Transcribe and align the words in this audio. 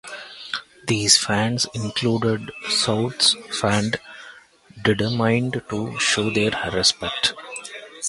These 0.87 1.19
fans 1.19 1.67
included 1.75 2.49
Souths 2.65 3.35
fans 3.53 3.97
determined 4.83 5.61
to 5.69 5.99
show 5.99 6.31
their 6.31 6.49
respect. 6.73 7.35